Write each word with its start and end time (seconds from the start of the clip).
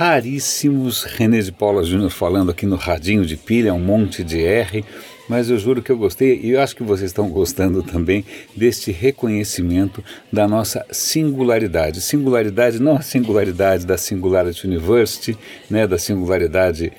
raríssimos. 0.00 1.04
René 1.04 1.40
de 1.40 1.52
Paula 1.52 1.84
Júnior 1.84 2.08
falando 2.08 2.50
aqui 2.50 2.64
no 2.64 2.76
radinho 2.76 3.22
de 3.26 3.36
pilha, 3.36 3.74
um 3.74 3.78
monte 3.78 4.24
de 4.24 4.42
R, 4.42 4.82
mas 5.28 5.50
eu 5.50 5.58
juro 5.58 5.82
que 5.82 5.92
eu 5.92 5.98
gostei 5.98 6.40
e 6.42 6.52
eu 6.52 6.60
acho 6.62 6.74
que 6.74 6.82
vocês 6.82 7.10
estão 7.10 7.28
gostando 7.28 7.82
também 7.82 8.24
deste 8.56 8.90
reconhecimento 8.90 10.02
da 10.32 10.48
nossa 10.48 10.86
singularidade. 10.90 12.00
Singularidade 12.00 12.80
não 12.80 12.96
a 12.96 13.02
singularidade 13.02 13.84
da 13.84 13.98
Singularity 13.98 14.66
University, 14.66 15.36
né, 15.68 15.86
da 15.86 15.98
singularidade 15.98 16.90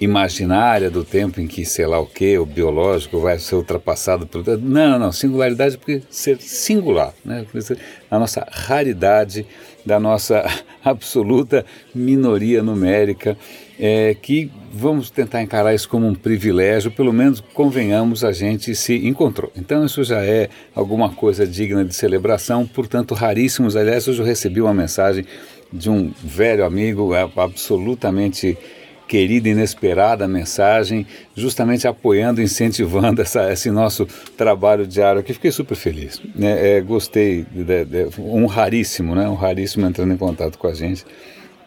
imaginária 0.00 0.90
do 0.90 1.04
tempo 1.04 1.42
em 1.42 1.46
que, 1.46 1.62
sei 1.66 1.86
lá 1.86 2.00
o 2.00 2.06
que, 2.06 2.38
o 2.38 2.46
biológico 2.46 3.20
vai 3.20 3.38
ser 3.38 3.56
ultrapassado 3.56 4.26
pelo. 4.26 4.44
Não, 4.58 4.90
não, 4.92 4.98
não. 4.98 5.12
Singularidade 5.12 5.76
porque 5.76 6.02
ser 6.08 6.40
singular, 6.40 7.12
né? 7.22 7.46
A 8.10 8.18
nossa 8.18 8.46
raridade, 8.50 9.46
da 9.86 10.00
nossa 10.00 10.44
absoluta 10.90 11.66
minoria 11.94 12.62
numérica, 12.62 13.36
é, 13.78 14.14
que 14.14 14.50
vamos 14.72 15.10
tentar 15.10 15.42
encarar 15.42 15.74
isso 15.74 15.88
como 15.88 16.06
um 16.06 16.14
privilégio, 16.14 16.90
pelo 16.90 17.12
menos 17.12 17.40
convenhamos, 17.52 18.24
a 18.24 18.32
gente 18.32 18.74
se 18.74 19.06
encontrou. 19.06 19.50
Então 19.56 19.84
isso 19.84 20.04
já 20.04 20.24
é 20.24 20.48
alguma 20.74 21.10
coisa 21.10 21.46
digna 21.46 21.84
de 21.84 21.94
celebração, 21.94 22.66
portanto, 22.66 23.14
raríssimos. 23.14 23.76
Aliás, 23.76 24.06
hoje 24.06 24.20
eu 24.20 24.26
recebi 24.26 24.60
uma 24.60 24.74
mensagem 24.74 25.24
de 25.72 25.90
um 25.90 26.12
velho 26.22 26.64
amigo 26.64 27.10
absolutamente 27.14 28.56
querida, 29.06 29.48
inesperada 29.48 30.26
mensagem, 30.26 31.06
justamente 31.34 31.86
apoiando, 31.86 32.42
incentivando 32.42 33.22
essa, 33.22 33.52
esse 33.52 33.70
nosso 33.70 34.06
trabalho 34.36 34.86
diário 34.86 35.20
aqui. 35.20 35.32
Fiquei 35.32 35.52
super 35.52 35.76
feliz. 35.76 36.20
Né? 36.34 36.76
É, 36.76 36.80
gostei, 36.80 37.46
de, 37.50 37.84
de, 37.84 38.08
um 38.18 38.46
raríssimo, 38.46 39.14
né? 39.14 39.28
um 39.28 39.34
raríssimo 39.34 39.86
entrando 39.86 40.12
em 40.12 40.16
contato 40.16 40.58
com 40.58 40.66
a 40.66 40.74
gente, 40.74 41.04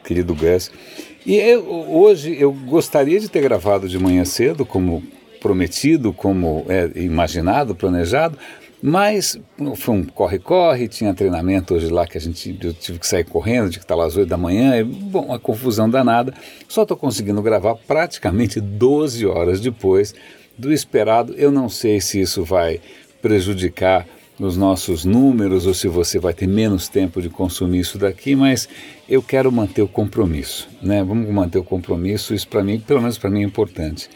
querido 0.04 0.36
Gus. 0.36 0.72
E 1.26 1.36
eu, 1.36 1.66
hoje 1.70 2.36
eu 2.40 2.52
gostaria 2.52 3.20
de 3.20 3.30
ter 3.30 3.42
gravado 3.42 3.88
de 3.88 3.98
manhã 4.00 4.26
cedo, 4.26 4.66
como 4.66 5.04
prometido, 5.40 6.12
como 6.12 6.66
é, 6.68 6.90
imaginado, 6.96 7.74
planejado, 7.74 8.38
mas 8.82 9.38
foi 9.76 9.96
um 9.96 10.04
corre-corre, 10.06 10.88
tinha 10.88 11.14
treinamento 11.14 11.74
hoje 11.74 11.90
lá 11.90 12.08
que 12.08 12.18
a 12.18 12.22
gente 12.22 12.58
eu 12.62 12.74
tive 12.74 13.00
que 13.00 13.08
sair 13.08 13.26
correndo, 13.26 13.70
de 13.70 13.78
que 13.78 13.84
estar 13.84 13.96
lá 13.96 14.06
às 14.06 14.16
8 14.16 14.28
da 14.28 14.38
manhã, 14.38 14.78
e, 14.78 14.84
bom, 14.84 15.26
uma 15.26 15.40
confusão 15.40 15.90
danada. 15.90 16.34
Só 16.68 16.84
estou 16.84 16.96
conseguindo 16.96 17.42
gravar 17.42 17.76
praticamente 17.76 18.62
12 18.62 19.26
horas 19.26 19.60
depois 19.60 20.16
do 20.58 20.72
esperado. 20.72 21.34
Eu 21.36 21.52
não 21.52 21.68
sei 21.68 22.00
se 22.00 22.22
isso 22.22 22.44
vai 22.44 22.80
prejudicar 23.22 24.08
os 24.40 24.56
nossos 24.56 25.04
números 25.04 25.66
ou 25.66 25.74
se 25.74 25.88
você 25.90 26.18
vai 26.18 26.34
ter 26.34 26.48
menos 26.48 26.88
tempo 26.88 27.22
de 27.22 27.30
consumir 27.30 27.80
isso 27.80 27.98
daqui, 27.98 28.36
mas 28.36 28.70
eu 29.08 29.22
quero 29.22 29.52
manter 29.52 29.82
o 29.82 29.88
compromisso, 29.88 30.70
né? 30.82 31.04
Vamos 31.04 31.30
manter 31.30 31.60
o 31.60 31.64
compromisso, 31.64 32.34
isso 32.34 32.48
para 32.48 32.64
mim, 32.64 32.80
pelo 32.80 33.02
menos 33.02 33.18
para 33.18 33.30
mim 33.30 33.42
é 33.42 33.46
importante. 33.46 34.10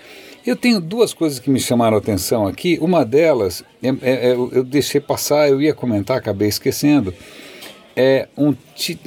Eu 0.46 0.58
tenho 0.58 0.82
duas 0.82 1.14
coisas 1.14 1.40
que 1.40 1.50
me 1.50 1.60
chamaram 1.60 1.96
a 1.96 2.00
atenção 2.00 2.46
aqui. 2.46 2.78
Uma 2.82 3.06
delas, 3.06 3.64
é, 3.82 3.88
é, 3.88 4.30
é 4.30 4.32
eu 4.34 4.64
deixei 4.64 5.00
passar, 5.00 5.48
eu 5.48 5.62
ia 5.62 5.74
comentar, 5.74 6.18
acabei 6.18 6.50
esquecendo. 6.50 7.14
É 7.96 8.28
um 8.36 8.54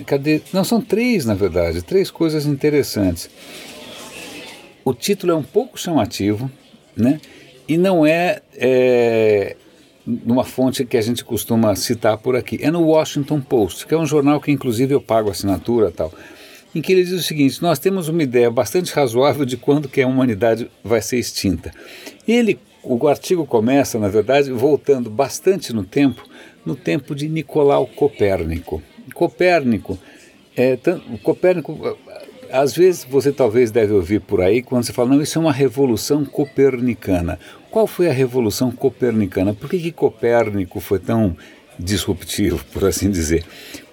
cadê? 0.07 0.41
Não 0.53 0.65
são 0.65 0.81
três, 0.81 1.27
na 1.27 1.35
verdade, 1.35 1.83
três 1.83 2.11
coisas 2.11 2.47
interessantes. 2.47 3.29
O 4.83 4.95
título 4.95 5.33
é 5.33 5.35
um 5.35 5.43
pouco 5.43 5.79
chamativo, 5.79 6.51
né? 6.97 7.21
E 7.69 7.77
não 7.77 8.07
é, 8.07 8.41
é 8.55 9.57
numa 10.07 10.45
fonte 10.45 10.85
que 10.85 10.97
a 10.97 11.03
gente 11.03 11.25
costuma 11.25 11.75
citar 11.75 12.17
por 12.17 12.37
aqui. 12.37 12.59
É 12.63 12.71
no 12.71 12.83
Washington 12.83 13.41
Post, 13.41 13.87
que 13.87 13.93
é 13.93 13.99
um 13.99 14.07
jornal 14.07 14.41
que 14.41 14.53
inclusive 14.53 14.95
eu 14.95 15.01
pago 15.01 15.31
assinatura 15.31 15.91
tal 15.91 16.13
em 16.77 16.83
que 16.83 16.93
ele 16.93 17.05
diz 17.05 17.13
o 17.13 17.23
seguinte: 17.23 17.63
nós 17.63 17.79
temos 17.79 18.07
uma 18.07 18.23
ideia 18.23 18.51
bastante 18.51 18.93
razoável 18.93 19.47
de 19.47 19.57
quando 19.57 19.89
que 19.89 20.03
a 20.03 20.07
humanidade 20.07 20.71
vai 20.85 21.01
ser 21.01 21.17
extinta. 21.19 21.73
Ele, 22.29 22.59
o 22.83 23.09
artigo 23.09 23.47
começa, 23.47 23.99
na 23.99 24.09
verdade, 24.09 24.53
voltando 24.53 25.09
bastante 25.09 25.73
no 25.73 25.83
tempo, 25.83 26.23
no 26.67 26.77
tempo 26.77 27.15
de 27.15 27.31
Nicolau 27.31 27.87
Copérnico. 27.87 28.83
Copérnico, 29.15 29.99
é, 30.55 30.79
Copérnico, 31.23 31.97
às 32.53 32.77
vezes 32.77 33.07
você 33.09 33.33
talvez 33.33 33.71
deve 33.71 33.95
ouvir 33.95 34.21
por 34.21 34.43
aí 34.43 34.61
quando 34.61 34.85
você 34.85 34.93
fala, 34.93 35.09
não, 35.09 35.23
isso 35.23 35.39
é 35.39 35.41
uma 35.41 35.53
revolução 35.53 36.27
copernicana. 36.27 37.39
Qual 37.71 37.87
foi 37.87 38.11
a 38.11 38.13
revolução 38.13 38.71
copernicana? 38.71 39.55
Por 39.55 39.71
que, 39.71 39.79
que 39.79 39.93
Copérnico 39.93 40.79
foi 40.79 40.99
tão 40.99 41.35
disruptivo, 41.79 42.65
por 42.73 42.85
assim 42.85 43.11
dizer. 43.11 43.45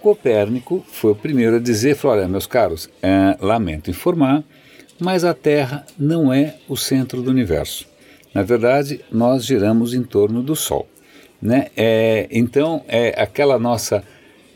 Copérnico 0.03 0.85
foi 0.91 1.13
o 1.13 1.15
primeiro 1.15 1.55
a 1.55 1.59
dizer, 1.59 1.95
falou, 1.95 2.17
olha, 2.17 2.27
meus 2.27 2.45
caros, 2.45 2.89
é, 3.01 3.37
lamento 3.39 3.89
informar, 3.89 4.43
mas 4.99 5.23
a 5.23 5.33
Terra 5.33 5.85
não 5.97 6.31
é 6.31 6.57
o 6.67 6.75
centro 6.75 7.21
do 7.21 7.31
universo. 7.31 7.87
Na 8.33 8.43
verdade, 8.43 8.99
nós 9.09 9.45
giramos 9.45 9.93
em 9.93 10.03
torno 10.03 10.43
do 10.43 10.57
Sol. 10.57 10.89
Né? 11.41 11.67
É, 11.77 12.27
então, 12.31 12.83
é 12.85 13.15
aquela 13.17 13.57
nossa, 13.57 14.03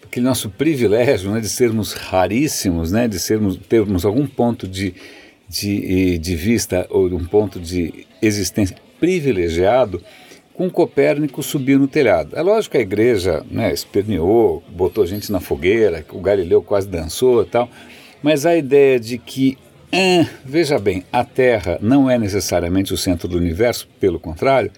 aquele 0.04 0.26
nosso 0.26 0.50
privilégio 0.50 1.32
né, 1.32 1.40
de 1.40 1.48
sermos 1.48 1.94
raríssimos, 1.94 2.92
né, 2.92 3.08
de 3.08 3.18
sermos, 3.18 3.56
termos 3.56 4.04
algum 4.04 4.28
ponto 4.28 4.68
de, 4.68 4.94
de, 5.48 6.18
de 6.18 6.36
vista 6.36 6.86
ou 6.90 7.08
um 7.08 7.24
ponto 7.24 7.58
de 7.58 8.06
existência 8.22 8.76
privilegiado, 9.00 10.04
com 10.58 10.72
Copérnico 10.72 11.44
subiu 11.44 11.78
no 11.78 11.88
telhado. 11.88 12.36
É 12.36 12.42
lógico 12.42 12.72
que 12.72 12.80
a 12.80 12.82
igreja 12.82 13.46
né, 13.50 13.72
esperneou, 13.72 14.64
botou 14.68 15.06
gente 15.06 15.32
na 15.32 15.40
fogueira, 15.40 16.04
o 16.12 16.20
Galileu 16.20 16.64
quase 16.64 16.88
dançou 16.88 17.44
e 17.44 17.46
tal, 17.46 17.70
mas 18.24 18.44
a 18.44 18.58
ideia 18.58 19.00
de 19.00 19.20
que, 19.20 19.56
ah, 19.94 20.28
veja 20.44 20.80
bem, 20.80 21.04
a 21.14 21.24
Terra 21.24 21.78
não 21.80 22.10
é 22.10 22.18
necessariamente 22.18 22.92
o 22.92 22.98
centro 22.98 23.28
do 23.28 23.38
universo, 23.38 23.88
pelo 24.00 24.20
contrário, 24.20 24.72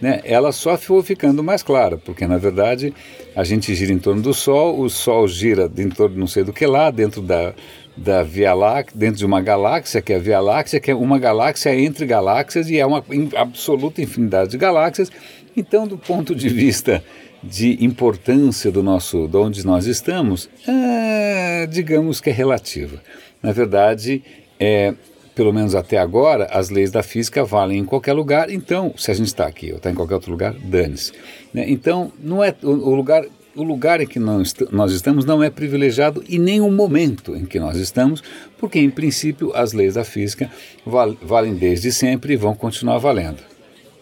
né, 0.00 0.20
ela 0.24 0.52
só 0.52 0.76
foi 0.76 1.02
ficando 1.02 1.42
mais 1.42 1.62
clara, 1.62 1.96
porque 1.96 2.26
na 2.26 2.36
verdade 2.36 2.92
a 3.34 3.44
gente 3.44 3.74
gira 3.74 3.92
em 3.92 3.98
torno 3.98 4.22
do 4.22 4.34
Sol, 4.34 4.80
o 4.80 4.88
Sol 4.90 5.26
gira 5.26 5.70
em 5.76 5.88
torno 5.88 6.14
de 6.14 6.20
não 6.20 6.26
sei 6.26 6.44
do 6.44 6.52
que 6.52 6.66
lá, 6.66 6.90
dentro 6.90 7.22
da, 7.22 7.54
da 7.96 8.22
Via 8.22 8.52
Láctea, 8.52 8.98
dentro 8.98 9.18
de 9.18 9.26
uma 9.26 9.40
galáxia, 9.40 10.02
que 10.02 10.12
é 10.12 10.16
a 10.16 10.18
Via 10.18 10.40
Láctea, 10.40 10.80
que 10.80 10.90
é 10.90 10.94
uma 10.94 11.18
galáxia 11.18 11.74
entre 11.74 12.04
galáxias 12.04 12.68
e 12.68 12.78
é 12.78 12.84
uma 12.84 13.02
absoluta 13.36 14.02
infinidade 14.02 14.50
de 14.50 14.58
galáxias. 14.58 15.10
Então, 15.56 15.86
do 15.86 15.96
ponto 15.96 16.34
de 16.34 16.48
vista 16.48 17.02
de 17.42 17.82
importância 17.84 18.70
do 18.70 18.82
nosso, 18.82 19.26
de 19.26 19.36
onde 19.36 19.64
nós 19.64 19.86
estamos, 19.86 20.50
é, 20.66 21.66
digamos 21.66 22.20
que 22.20 22.28
é 22.28 22.32
relativa. 22.32 23.00
Na 23.42 23.52
verdade, 23.52 24.22
é, 24.58 24.94
pelo 25.36 25.52
menos 25.52 25.74
até 25.74 25.98
agora, 25.98 26.46
as 26.46 26.70
leis 26.70 26.90
da 26.90 27.02
física 27.02 27.44
valem 27.44 27.80
em 27.80 27.84
qualquer 27.84 28.14
lugar. 28.14 28.50
Então, 28.50 28.94
se 28.96 29.10
a 29.10 29.14
gente 29.14 29.26
está 29.26 29.46
aqui 29.46 29.70
ou 29.70 29.76
está 29.76 29.90
em 29.90 29.94
qualquer 29.94 30.14
outro 30.14 30.32
lugar, 30.32 30.54
dane-se. 30.54 31.12
Né? 31.52 31.66
Então, 31.68 32.10
não 32.18 32.42
é 32.42 32.54
o, 32.62 32.70
o 32.70 32.94
lugar 32.94 33.22
o 33.54 33.62
lugar 33.62 34.02
em 34.02 34.06
que 34.06 34.18
nós, 34.18 34.54
estamos 34.92 35.24
não 35.24 35.42
é 35.42 35.48
privilegiado 35.48 36.22
e 36.28 36.38
nem 36.38 36.60
o 36.60 36.70
momento 36.70 37.34
em 37.34 37.46
que 37.46 37.58
nós 37.58 37.78
estamos, 37.78 38.22
porque, 38.58 38.78
em 38.78 38.90
princípio, 38.90 39.50
as 39.54 39.72
leis 39.72 39.94
da 39.94 40.04
física 40.04 40.50
val, 40.84 41.16
valem 41.22 41.54
desde 41.54 41.90
sempre 41.90 42.34
e 42.34 42.36
vão 42.36 42.54
continuar 42.54 42.98
valendo. 42.98 43.42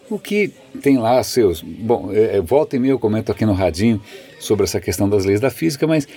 O 0.09 0.19
que 0.19 0.51
tem 0.81 0.97
lá 0.97 1.23
seus. 1.23 1.61
Bom, 1.61 2.11
é, 2.11 2.37
é, 2.37 2.41
volta 2.41 2.75
e 2.75 2.79
meia 2.79 2.91
eu 2.91 2.99
comento 2.99 3.31
aqui 3.31 3.45
no 3.45 3.53
Radinho 3.53 3.99
sobre 4.39 4.65
essa 4.65 4.79
questão 4.79 5.09
das 5.09 5.25
leis 5.25 5.39
da 5.39 5.49
física, 5.49 5.87
mas 5.87 6.07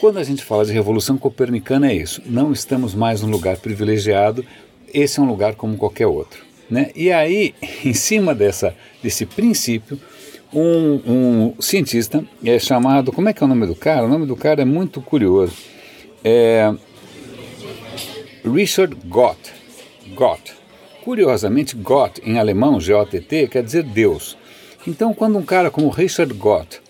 quando 0.00 0.18
a 0.18 0.24
gente 0.24 0.44
fala 0.44 0.64
de 0.64 0.72
revolução 0.72 1.16
copernicana 1.16 1.90
é 1.90 1.94
isso. 1.94 2.20
Não 2.26 2.52
estamos 2.52 2.94
mais 2.94 3.22
num 3.22 3.30
lugar 3.30 3.56
privilegiado, 3.56 4.44
esse 4.92 5.18
é 5.18 5.22
um 5.22 5.26
lugar 5.26 5.54
como 5.54 5.76
qualquer 5.76 6.06
outro. 6.06 6.42
Né? 6.70 6.90
E 6.94 7.10
aí, 7.10 7.54
em 7.84 7.94
cima 7.94 8.34
dessa, 8.34 8.74
desse 9.02 9.24
princípio, 9.26 9.98
um, 10.52 11.00
um 11.06 11.54
cientista 11.60 12.24
é 12.44 12.58
chamado, 12.58 13.12
como 13.12 13.28
é 13.28 13.32
que 13.32 13.42
é 13.42 13.46
o 13.46 13.48
nome 13.48 13.66
do 13.66 13.74
cara? 13.74 14.04
O 14.04 14.08
nome 14.08 14.26
do 14.26 14.36
cara 14.36 14.62
é 14.62 14.64
muito 14.64 15.00
curioso. 15.00 15.54
É 16.24 16.72
Richard 18.44 18.96
Gott. 19.06 19.38
Gott. 20.14 20.54
Curiosamente, 21.04 21.76
Gott 21.76 22.20
em 22.24 22.38
alemão, 22.38 22.80
G-O-T-T, 22.80 23.48
quer 23.48 23.62
dizer 23.62 23.82
Deus. 23.82 24.36
Então, 24.86 25.12
quando 25.12 25.38
um 25.38 25.44
cara 25.44 25.70
como 25.70 25.88
Richard 25.88 26.32
Gott 26.34 26.80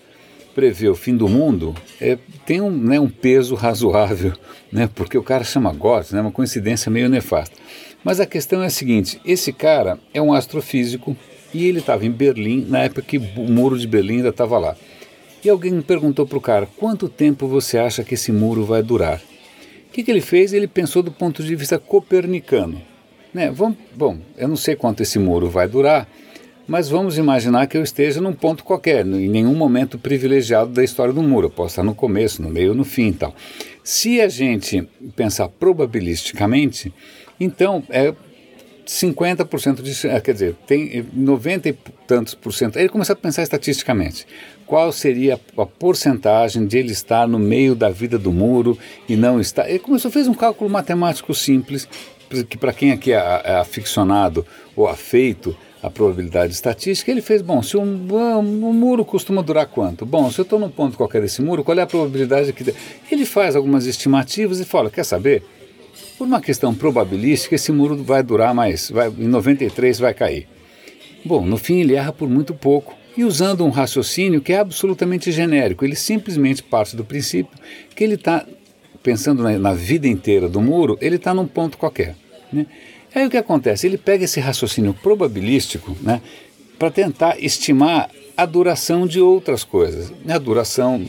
prevê 0.55 0.89
o 0.89 0.95
fim 0.95 1.15
do 1.15 1.27
mundo, 1.27 1.75
é, 2.01 2.17
tem 2.45 2.59
um, 2.59 2.71
né, 2.71 2.99
um 2.99 3.09
peso 3.09 3.55
razoável, 3.55 4.33
né, 4.71 4.89
porque 4.93 5.17
o 5.17 5.23
cara 5.23 5.43
chama 5.43 5.71
Gott, 5.71 6.13
né, 6.13 6.21
uma 6.21 6.31
coincidência 6.31 6.91
meio 6.91 7.09
nefasta. 7.09 7.55
Mas 8.03 8.19
a 8.19 8.25
questão 8.25 8.63
é 8.63 8.67
a 8.67 8.69
seguinte: 8.69 9.19
esse 9.25 9.51
cara 9.51 9.99
é 10.13 10.21
um 10.21 10.33
astrofísico 10.33 11.15
e 11.53 11.67
ele 11.67 11.79
estava 11.79 12.05
em 12.05 12.11
Berlim, 12.11 12.65
na 12.67 12.79
época 12.79 13.01
que 13.01 13.17
o 13.17 13.49
muro 13.49 13.77
de 13.77 13.87
Berlim 13.87 14.17
ainda 14.17 14.29
estava 14.29 14.57
lá. 14.57 14.75
E 15.43 15.49
alguém 15.49 15.81
perguntou 15.81 16.25
para 16.25 16.37
o 16.37 16.41
cara: 16.41 16.67
quanto 16.77 17.09
tempo 17.09 17.47
você 17.47 17.77
acha 17.77 18.03
que 18.03 18.13
esse 18.13 18.31
muro 18.31 18.65
vai 18.65 18.83
durar? 18.83 19.21
O 19.87 19.91
que, 19.91 20.03
que 20.03 20.11
ele 20.11 20.21
fez? 20.21 20.53
Ele 20.53 20.67
pensou 20.67 21.01
do 21.01 21.11
ponto 21.11 21.43
de 21.43 21.55
vista 21.55 21.79
copernicano. 21.79 22.81
Né? 23.33 23.51
Vamos, 23.51 23.77
bom, 23.95 24.17
eu 24.37 24.47
não 24.47 24.55
sei 24.55 24.75
quanto 24.75 25.01
esse 25.01 25.17
muro 25.17 25.49
vai 25.49 25.67
durar, 25.67 26.07
mas 26.67 26.89
vamos 26.89 27.17
imaginar 27.17 27.67
que 27.67 27.77
eu 27.77 27.83
esteja 27.83 28.21
num 28.21 28.33
ponto 28.33 28.63
qualquer, 28.63 29.05
em 29.05 29.27
nenhum 29.29 29.55
momento 29.55 29.97
privilegiado 29.97 30.71
da 30.71 30.83
história 30.83 31.13
do 31.13 31.23
muro. 31.23 31.47
Eu 31.47 31.51
posso 31.51 31.73
estar 31.73 31.83
no 31.83 31.95
começo, 31.95 32.41
no 32.41 32.49
meio, 32.49 32.73
no 32.73 32.83
fim 32.83 33.07
e 33.07 33.13
tal. 33.13 33.35
Se 33.83 34.21
a 34.21 34.27
gente 34.27 34.87
pensar 35.15 35.47
probabilisticamente, 35.47 36.93
então 37.39 37.83
é 37.89 38.13
50% 38.89 39.81
de. 39.81 40.07
Eh, 40.07 40.19
quer 40.19 40.33
dizer, 40.33 40.55
tem 40.65 41.05
90 41.13 41.69
e 41.69 41.73
tantos 42.07 42.33
por 42.33 42.51
cento. 42.51 42.77
Ele 42.77 42.89
começou 42.89 43.13
a 43.13 43.15
pensar 43.15 43.43
estatisticamente. 43.43 44.25
Qual 44.65 44.91
seria 44.91 45.39
a 45.57 45.65
porcentagem 45.65 46.65
de 46.65 46.77
ele 46.77 46.91
estar 46.91 47.27
no 47.27 47.37
meio 47.37 47.75
da 47.75 47.89
vida 47.89 48.17
do 48.17 48.31
muro 48.31 48.77
e 49.07 49.15
não 49.15 49.39
estar. 49.39 49.69
Ele 49.69 49.79
começou, 49.79 50.09
fez 50.09 50.27
um 50.27 50.33
cálculo 50.33 50.69
matemático 50.69 51.33
simples, 51.33 51.87
que 52.49 52.57
para 52.57 52.73
quem 52.73 52.91
aqui 52.91 53.11
é, 53.11 53.41
é 53.43 53.55
aficionado 53.55 54.45
ou 54.75 54.87
afeito 54.87 55.55
a 55.81 55.89
probabilidade 55.89 56.51
estatística, 56.51 57.09
ele 57.09 57.21
fez, 57.21 57.41
bom, 57.41 57.63
se 57.63 57.77
um, 57.77 57.81
um, 57.81 58.73
muro 58.73 59.05
costuma 59.05 59.41
durar 59.41 59.65
quanto? 59.65 60.05
Bom, 60.05 60.29
se 60.29 60.39
eu 60.39 60.43
estou 60.43 60.59
num 60.59 60.69
ponto 60.69 60.97
qualquer 60.97 61.21
desse 61.21 61.41
muro, 61.41 61.63
qual 61.63 61.77
é 61.77 61.81
a 61.81 61.87
probabilidade 61.87 62.51
que... 62.51 62.75
Ele 63.09 63.25
faz 63.25 63.55
algumas 63.55 63.85
estimativas 63.85 64.59
e 64.59 64.65
fala, 64.65 64.89
quer 64.89 65.05
saber? 65.05 65.41
Por 66.19 66.27
uma 66.27 66.41
questão 66.41 66.75
probabilística, 66.75 67.55
esse 67.55 67.71
muro 67.71 68.03
vai 68.03 68.21
durar 68.21 68.53
mais, 68.53 68.91
vai, 68.91 69.07
em 69.07 69.29
93 69.29 69.99
vai 69.99 70.13
cair. 70.13 70.49
Bom, 71.23 71.45
no 71.45 71.55
fim 71.55 71.79
ele 71.79 71.95
erra 71.95 72.11
por 72.11 72.29
muito 72.29 72.53
pouco. 72.53 72.93
E 73.15 73.23
usando 73.23 73.65
um 73.65 73.69
raciocínio 73.69 74.41
que 74.41 74.51
é 74.51 74.59
absolutamente 74.59 75.31
genérico, 75.31 75.85
ele 75.85 75.95
simplesmente 75.95 76.61
parte 76.61 76.93
do 76.93 77.05
princípio 77.05 77.57
que 77.95 78.03
ele 78.03 78.15
está, 78.15 78.45
pensando 79.01 79.43
na, 79.43 79.57
na, 79.57 79.73
vida 79.73 80.09
inteira 80.09 80.49
do 80.49 80.59
muro, 80.59 80.97
ele 80.99 81.15
está 81.15 81.33
num 81.33 81.47
ponto 81.47 81.77
qualquer. 81.77 82.17
Né? 82.51 82.65
Aí 83.15 83.25
o 83.25 83.29
que 83.29 83.37
acontece? 83.37 83.87
Ele 83.87 83.97
pega 83.97 84.25
esse 84.25 84.41
raciocínio 84.41 84.93
probabilístico 84.93 85.95
né, 86.01 86.21
para 86.77 86.91
tentar 86.91 87.39
estimar 87.39 88.09
a 88.35 88.45
duração 88.45 89.07
de 89.07 89.21
outras 89.21 89.63
coisas. 89.63 90.11
Né? 90.25 90.33
A 90.33 90.37
duração 90.37 91.05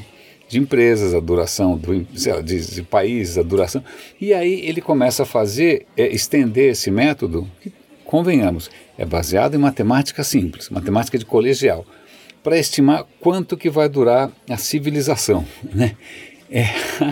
de 0.50 0.58
empresas, 0.58 1.14
a 1.14 1.20
duração 1.20 1.78
do, 1.78 1.92
lá, 2.26 2.40
de, 2.40 2.74
de, 2.74 2.82
países, 2.82 3.38
a 3.38 3.42
duração. 3.42 3.84
E 4.20 4.34
aí 4.34 4.66
ele 4.66 4.80
começa 4.80 5.22
a 5.22 5.26
fazer, 5.26 5.86
é, 5.96 6.08
estender 6.08 6.72
esse 6.72 6.90
método, 6.90 7.48
que, 7.62 7.72
convenhamos, 8.04 8.68
é 8.98 9.04
baseado 9.06 9.54
em 9.54 9.58
matemática 9.58 10.24
simples, 10.24 10.68
matemática 10.68 11.16
de 11.16 11.24
colegial, 11.24 11.86
para 12.42 12.58
estimar 12.58 13.06
quanto 13.20 13.56
que 13.56 13.70
vai 13.70 13.88
durar 13.88 14.32
a 14.48 14.56
civilização. 14.56 15.46
Né? 15.72 15.94
É, 16.50 16.64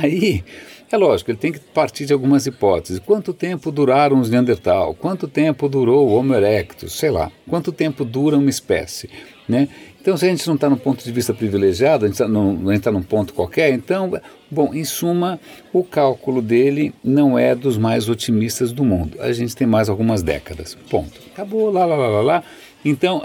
aí 0.03 0.43
é 0.91 0.97
lógico, 0.97 1.31
ele 1.31 1.39
tem 1.39 1.53
que 1.53 1.61
partir 1.61 2.07
de 2.07 2.13
algumas 2.13 2.45
hipóteses. 2.45 2.99
Quanto 2.99 3.33
tempo 3.33 3.71
duraram 3.71 4.19
os 4.19 4.29
Neandertal? 4.29 4.95
Quanto 4.95 5.29
tempo 5.29 5.69
durou 5.69 6.09
o 6.09 6.13
Homo 6.13 6.35
erectus? 6.35 6.95
Sei 6.95 7.11
lá. 7.11 7.31
Quanto 7.49 7.71
tempo 7.71 8.05
dura 8.05 8.37
uma 8.37 8.51
espécie? 8.51 9.09
Né? 9.49 9.69
Então, 10.01 10.17
se 10.17 10.25
a 10.25 10.29
gente 10.29 10.47
não 10.47 10.55
está 10.55 10.71
no 10.71 10.77
ponto 10.77 11.05
de 11.05 11.13
vista 11.13 11.35
privilegiado, 11.35 12.05
a 12.05 12.09
gente 12.09 12.23
está 12.23 12.75
está 12.75 12.93
num 12.93 13.03
ponto 13.03 13.35
qualquer, 13.35 13.73
então, 13.73 14.11
bom, 14.51 14.73
em 14.73 14.85
suma, 14.85 15.41
o 15.73 15.83
cálculo 15.83 16.41
dele 16.41 16.95
não 17.03 17.39
é 17.39 17.55
dos 17.55 17.77
mais 17.77 18.09
otimistas 18.09 18.73
do 18.73 18.85
mundo. 18.85 19.21
A 19.21 19.33
gente 19.33 19.57
tem 19.57 19.67
mais 19.67 19.89
algumas 19.89 20.23
décadas. 20.23 20.77
Ponto. 20.89 21.21
Acabou, 21.33 21.71
lá, 21.71 21.85
lá, 21.85 21.97
lá, 21.97 22.09
lá, 22.09 22.21
lá. 22.21 22.45
Então, 22.85 23.23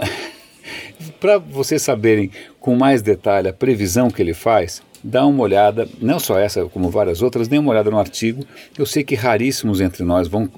para 1.20 1.38
vocês 1.38 1.80
saberem 1.80 2.30
com 2.58 2.74
mais 2.74 3.02
detalhe 3.02 3.48
a 3.48 3.52
previsão 3.52 4.10
que 4.10 4.20
ele 4.20 4.34
faz, 4.34 4.82
dá 5.02 5.24
uma 5.26 5.42
olhada, 5.42 5.86
não 6.00 6.18
só 6.18 6.38
essa, 6.38 6.64
como 6.66 6.90
várias 6.90 7.22
outras, 7.22 7.46
dê 7.46 7.58
uma 7.58 7.70
olhada 7.70 7.90
no 7.90 7.98
artigo. 7.98 8.44
Eu 8.76 8.86
sei 8.86 9.04
que 9.04 9.14
raríssimos 9.14 9.80
entre 9.80 10.02
nós 10.02 10.26
vão 10.26 10.48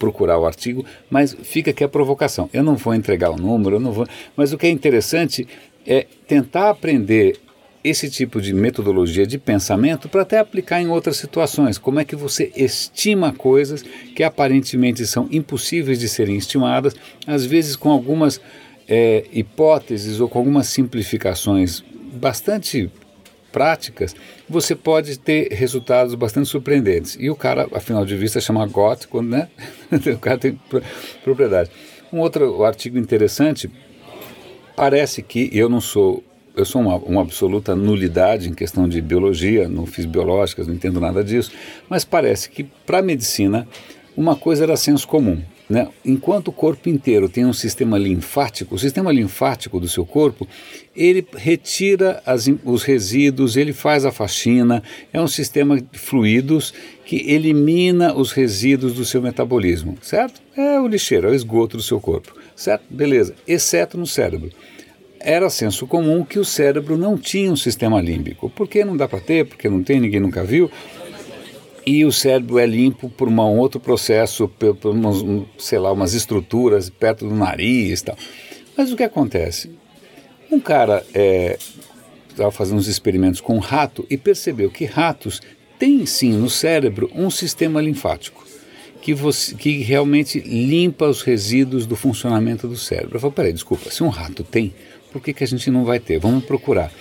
procurar 0.00 0.38
o 0.38 0.46
artigo, 0.46 0.84
mas 1.10 1.36
fica 1.42 1.70
aqui 1.70 1.84
a 1.84 1.88
provocação. 1.88 2.48
Eu 2.52 2.64
não 2.64 2.74
vou 2.74 2.94
entregar 2.94 3.30
o 3.30 3.36
número, 3.36 3.76
eu 3.76 3.80
não 3.80 3.92
vou, 3.92 4.06
mas 4.34 4.52
o 4.52 4.58
que 4.58 4.66
é 4.66 4.70
interessante 4.70 5.46
é 5.86 6.06
tentar 6.26 6.70
aprender 6.70 7.38
esse 7.82 8.10
tipo 8.10 8.40
de 8.40 8.52
metodologia 8.52 9.26
de 9.26 9.38
pensamento 9.38 10.08
para 10.08 10.22
até 10.22 10.38
aplicar 10.38 10.80
em 10.80 10.88
outras 10.88 11.16
situações. 11.16 11.78
Como 11.78 12.00
é 12.00 12.04
que 12.04 12.16
você 12.16 12.50
estima 12.56 13.32
coisas 13.32 13.82
que 14.14 14.22
aparentemente 14.22 15.06
são 15.06 15.28
impossíveis 15.30 15.98
de 15.98 16.08
serem 16.08 16.36
estimadas, 16.36 16.94
às 17.26 17.44
vezes 17.44 17.76
com 17.76 17.90
algumas 17.90 18.40
é, 18.88 19.24
hipóteses 19.32 20.20
ou 20.20 20.28
com 20.28 20.38
algumas 20.38 20.66
simplificações 20.66 21.82
bastante 22.12 22.90
práticas, 23.50 24.14
você 24.48 24.74
pode 24.74 25.18
ter 25.18 25.52
resultados 25.52 26.14
bastante 26.14 26.48
surpreendentes. 26.48 27.16
E 27.18 27.30
o 27.30 27.36
cara, 27.36 27.68
afinal 27.72 28.04
de 28.04 28.16
vista, 28.16 28.40
chama 28.40 28.66
GOT, 28.66 29.08
quando 29.08 29.28
né? 29.28 29.48
o 29.92 30.18
cara 30.18 30.38
tem 30.38 30.58
propriedade. 31.22 31.70
Um 32.12 32.18
outro 32.20 32.64
artigo 32.64 32.98
interessante, 32.98 33.70
parece 34.74 35.22
que 35.22 35.50
eu 35.52 35.68
não 35.68 35.80
sou, 35.80 36.24
eu 36.56 36.64
sou 36.64 36.80
uma, 36.82 36.96
uma 36.96 37.22
absoluta 37.22 37.76
nulidade 37.76 38.48
em 38.48 38.54
questão 38.54 38.88
de 38.88 39.00
biologia, 39.00 39.68
não 39.68 39.86
fiz 39.86 40.06
biológicas, 40.06 40.66
não 40.66 40.74
entendo 40.74 41.00
nada 41.00 41.22
disso, 41.22 41.52
mas 41.88 42.04
parece 42.04 42.50
que 42.50 42.64
para 42.64 42.98
a 42.98 43.02
medicina 43.02 43.66
uma 44.16 44.34
coisa 44.34 44.64
era 44.64 44.76
senso 44.76 45.06
comum. 45.06 45.40
Né? 45.70 45.86
Enquanto 46.04 46.48
o 46.48 46.52
corpo 46.52 46.88
inteiro 46.88 47.28
tem 47.28 47.46
um 47.46 47.52
sistema 47.52 47.96
linfático, 47.96 48.74
o 48.74 48.78
sistema 48.78 49.12
linfático 49.12 49.78
do 49.78 49.88
seu 49.88 50.04
corpo, 50.04 50.48
ele 50.96 51.24
retira 51.36 52.20
as, 52.26 52.50
os 52.64 52.82
resíduos, 52.82 53.56
ele 53.56 53.72
faz 53.72 54.04
a 54.04 54.10
faxina, 54.10 54.82
é 55.12 55.20
um 55.20 55.28
sistema 55.28 55.80
de 55.80 55.96
fluidos 55.96 56.74
que 57.04 57.30
elimina 57.30 58.12
os 58.12 58.32
resíduos 58.32 58.94
do 58.94 59.04
seu 59.04 59.22
metabolismo, 59.22 59.96
certo? 60.02 60.42
É 60.56 60.80
o 60.80 60.88
lixeiro, 60.88 61.28
é 61.28 61.30
o 61.30 61.34
esgoto 61.34 61.76
do 61.76 61.82
seu 61.84 62.00
corpo, 62.00 62.34
certo? 62.56 62.82
Beleza, 62.90 63.36
exceto 63.46 63.96
no 63.96 64.08
cérebro 64.08 64.50
era 65.22 65.50
senso 65.50 65.86
comum 65.86 66.24
que 66.24 66.38
o 66.38 66.44
cérebro 66.46 66.96
não 66.96 67.18
tinha 67.18 67.52
um 67.52 67.56
sistema 67.56 68.00
límbico. 68.00 68.48
Por 68.48 68.66
que 68.66 68.82
não 68.82 68.96
dá 68.96 69.06
para 69.06 69.20
ter? 69.20 69.44
Porque 69.44 69.68
não 69.68 69.82
tem, 69.82 70.00
ninguém 70.00 70.18
nunca 70.18 70.42
viu 70.42 70.70
e 71.86 72.04
o 72.04 72.12
cérebro 72.12 72.58
é 72.58 72.66
limpo 72.66 73.08
por 73.08 73.28
um 73.28 73.40
outro 73.58 73.80
processo, 73.80 74.48
por, 74.48 74.74
por 74.76 74.94
umas, 74.94 75.16
sei 75.58 75.78
lá, 75.78 75.92
umas 75.92 76.14
estruturas 76.14 76.90
perto 76.90 77.28
do 77.28 77.34
nariz 77.34 78.00
e 78.00 78.04
tal. 78.04 78.16
Mas 78.76 78.92
o 78.92 78.96
que 78.96 79.02
acontece? 79.02 79.70
Um 80.50 80.60
cara 80.60 81.04
estava 81.12 82.48
é, 82.48 82.50
fazendo 82.50 82.78
uns 82.78 82.88
experimentos 82.88 83.40
com 83.40 83.56
um 83.56 83.60
rato 83.60 84.06
e 84.10 84.16
percebeu 84.16 84.70
que 84.70 84.84
ratos 84.84 85.40
têm 85.78 86.04
sim 86.06 86.32
no 86.32 86.50
cérebro 86.50 87.10
um 87.14 87.30
sistema 87.30 87.80
linfático 87.80 88.44
que, 89.00 89.14
você, 89.14 89.54
que 89.54 89.78
realmente 89.78 90.40
limpa 90.40 91.06
os 91.06 91.22
resíduos 91.22 91.86
do 91.86 91.96
funcionamento 91.96 92.68
do 92.68 92.76
cérebro. 92.76 93.16
Eu 93.16 93.20
falei, 93.20 93.34
peraí, 93.34 93.52
desculpa, 93.52 93.90
se 93.90 94.02
um 94.02 94.08
rato 94.08 94.44
tem, 94.44 94.74
por 95.10 95.22
que, 95.22 95.32
que 95.32 95.42
a 95.42 95.46
gente 95.46 95.70
não 95.70 95.84
vai 95.84 95.98
ter? 95.98 96.18
Vamos 96.18 96.44
procurar. 96.44 96.92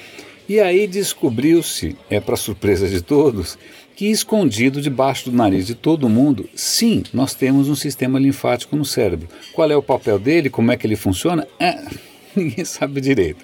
E 0.48 0.60
aí 0.60 0.88
descobriu-se, 0.88 1.96
é 2.10 2.20
para 2.20 2.36
surpresa 2.36 2.88
de 2.88 3.02
todos, 3.02 3.58
que 4.00 4.10
escondido 4.10 4.82
debaixo 4.82 5.30
do 5.30 5.36
nariz 5.36 5.68
de 5.68 5.76
todo 5.76 6.08
mundo, 6.08 6.48
sim, 6.56 7.04
nós 7.12 7.34
temos 7.34 7.68
um 7.68 7.76
sistema 7.76 8.18
linfático 8.18 8.74
no 8.78 8.86
cérebro. 8.86 9.28
Qual 9.52 9.70
é 9.70 9.76
o 9.76 9.84
papel 9.84 10.18
dele? 10.18 10.50
Como 10.50 10.72
é 10.72 10.78
que 10.78 10.88
ele 10.88 10.96
funciona? 10.96 11.46
É, 11.60 11.84
ninguém 12.34 12.64
sabe 12.64 13.02
direito. 13.02 13.44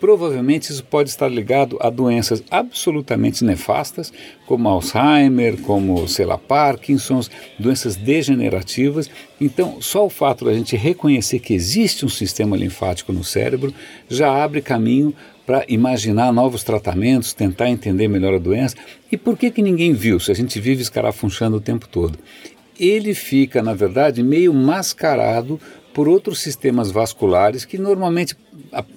Provavelmente 0.00 0.72
isso 0.72 0.82
pode 0.82 1.08
estar 1.08 1.28
ligado 1.28 1.78
a 1.80 1.88
doenças 1.88 2.42
absolutamente 2.50 3.44
nefastas, 3.44 4.12
como 4.44 4.68
Alzheimer, 4.68 5.56
como, 5.58 6.08
sei 6.08 6.26
lá, 6.26 6.36
Parkinson's, 6.36 7.30
doenças 7.56 7.94
degenerativas. 7.94 9.08
Então, 9.40 9.80
só 9.80 10.04
o 10.04 10.10
fato 10.10 10.44
da 10.44 10.52
gente 10.52 10.74
reconhecer 10.76 11.38
que 11.38 11.54
existe 11.54 12.04
um 12.04 12.08
sistema 12.08 12.56
linfático 12.56 13.12
no 13.12 13.22
cérebro 13.22 13.72
já 14.08 14.42
abre 14.42 14.60
caminho 14.60 15.14
para 15.46 15.64
imaginar 15.68 16.32
novos 16.32 16.62
tratamentos, 16.62 17.32
tentar 17.32 17.68
entender 17.68 18.08
melhor 18.08 18.34
a 18.34 18.38
doença. 18.38 18.76
E 19.10 19.16
por 19.16 19.36
que, 19.36 19.50
que 19.50 19.62
ninguém 19.62 19.92
viu 19.92 20.20
se 20.20 20.30
a 20.30 20.34
gente 20.34 20.60
vive 20.60 20.82
escarafunchando 20.82 21.56
o 21.56 21.60
tempo 21.60 21.88
todo? 21.88 22.18
Ele 22.78 23.14
fica, 23.14 23.62
na 23.62 23.74
verdade, 23.74 24.22
meio 24.22 24.54
mascarado 24.54 25.60
por 25.92 26.08
outros 26.08 26.40
sistemas 26.40 26.90
vasculares 26.90 27.64
que 27.64 27.76
normalmente 27.76 28.36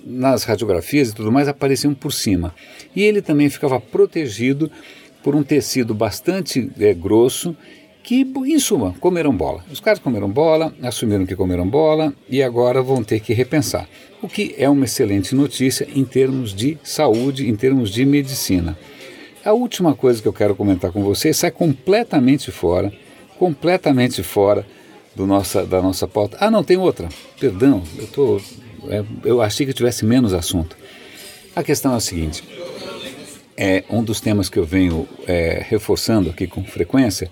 nas 0.06 0.44
radiografias 0.44 1.10
e 1.10 1.16
tudo 1.16 1.32
mais 1.32 1.48
apareciam 1.48 1.94
por 1.94 2.14
cima. 2.14 2.56
E 2.96 3.04
ele 3.04 3.22
também 3.22 3.50
ficava 3.50 3.80
protegido 3.80 4.72
por 5.22 5.36
um 5.36 5.44
tecido 5.44 5.94
bastante 5.94 6.72
é, 6.80 6.94
grosso 6.94 7.56
que, 8.06 8.22
em 8.22 8.60
suma, 8.60 8.94
comeram 9.00 9.36
bola. 9.36 9.66
Os 9.72 9.80
caras 9.80 9.98
comeram 9.98 10.30
bola, 10.30 10.72
assumiram 10.84 11.26
que 11.26 11.36
comeram 11.36 11.68
bola 11.68 12.14
e 12.30 12.44
agora 12.44 12.80
vão 12.80 13.04
ter 13.04 13.20
que 13.20 13.34
repensar. 13.34 13.90
O 14.22 14.30
que 14.30 14.54
é 14.60 14.70
uma 14.70 14.86
excelente 14.86 15.34
notícia 15.34 15.88
em 15.94 16.06
termos 16.06 16.54
de 16.54 16.78
saúde, 16.84 17.50
em 17.50 17.56
termos 17.56 17.90
de 17.90 18.06
medicina. 18.06 18.78
A 19.44 19.54
última 19.54 19.96
coisa 19.96 20.22
que 20.22 20.28
eu 20.28 20.34
quero 20.34 20.56
comentar 20.56 20.92
com 20.92 21.04
vocês 21.04 21.36
sai 21.36 21.50
completamente 21.50 22.52
fora, 22.52 22.94
completamente 23.40 24.22
fora 24.22 24.68
do 25.16 25.26
nossa, 25.26 25.66
da 25.66 25.82
nossa 25.82 26.08
pauta. 26.08 26.38
Ah, 26.40 26.52
não, 26.52 26.64
tem 26.64 26.78
outra. 26.78 27.10
Perdão, 27.40 27.82
eu, 27.98 28.06
tô, 28.08 28.40
é, 28.88 29.04
eu 29.24 29.42
achei 29.42 29.66
que 29.66 29.74
tivesse 29.74 30.06
menos 30.06 30.32
assunto. 30.32 30.78
A 31.56 31.64
questão 31.64 31.94
é 31.94 31.96
a 31.96 32.00
seguinte: 32.00 32.44
é 33.58 33.84
um 33.90 34.04
dos 34.04 34.22
temas 34.22 34.48
que 34.48 34.60
eu 34.60 34.66
venho 34.66 35.08
é, 35.28 35.66
reforçando 35.68 36.30
aqui 36.30 36.46
com 36.46 36.64
frequência 36.64 37.32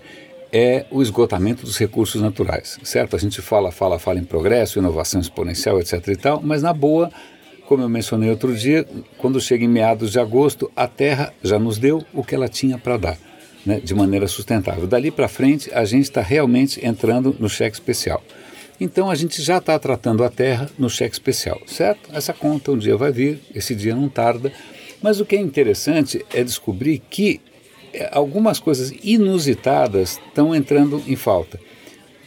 é 0.56 0.86
o 0.88 1.02
esgotamento 1.02 1.66
dos 1.66 1.76
recursos 1.76 2.22
naturais, 2.22 2.78
certo? 2.84 3.16
A 3.16 3.18
gente 3.18 3.42
fala, 3.42 3.72
fala, 3.72 3.98
fala 3.98 4.20
em 4.20 4.24
progresso, 4.24 4.78
inovação 4.78 5.20
exponencial, 5.20 5.80
etc 5.80 6.06
e 6.06 6.16
tal, 6.16 6.40
mas 6.40 6.62
na 6.62 6.72
boa, 6.72 7.10
como 7.66 7.82
eu 7.82 7.88
mencionei 7.88 8.30
outro 8.30 8.54
dia, 8.54 8.86
quando 9.18 9.40
chega 9.40 9.64
em 9.64 9.68
meados 9.68 10.12
de 10.12 10.20
agosto, 10.20 10.70
a 10.76 10.86
Terra 10.86 11.34
já 11.42 11.58
nos 11.58 11.76
deu 11.76 12.04
o 12.12 12.22
que 12.22 12.36
ela 12.36 12.48
tinha 12.48 12.78
para 12.78 12.96
dar. 12.96 13.18
né, 13.64 13.80
de 13.82 13.94
maneira 13.94 14.28
sustentável. 14.28 14.86
Dali 14.86 15.10
para 15.10 15.28
frente, 15.28 15.72
a 15.72 15.84
gente 15.84 16.04
está 16.04 16.20
realmente 16.20 16.84
entrando 16.86 17.34
no 17.38 17.48
cheque 17.48 17.74
especial. 17.74 18.22
Então 18.80 19.10
a 19.10 19.14
gente 19.14 19.40
já 19.40 19.58
está 19.58 19.78
tratando 19.78 20.24
a 20.24 20.28
Terra 20.28 20.68
no 20.78 20.90
cheque 20.90 21.14
especial, 21.14 21.60
certo? 21.66 22.10
Essa 22.12 22.32
conta 22.32 22.72
um 22.72 22.78
dia 22.78 22.96
vai 22.96 23.12
vir, 23.12 23.40
esse 23.54 23.74
dia 23.74 23.94
não 23.94 24.08
tarda. 24.08 24.52
Mas 25.00 25.20
o 25.20 25.24
que 25.24 25.36
é 25.36 25.40
interessante 25.40 26.24
é 26.34 26.42
descobrir 26.42 27.00
que 27.10 27.40
algumas 28.10 28.58
coisas 28.58 28.92
inusitadas 29.02 30.20
estão 30.26 30.54
entrando 30.54 31.02
em 31.06 31.16
falta. 31.16 31.60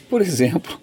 Por 0.10 0.22
exemplo, 0.22 0.80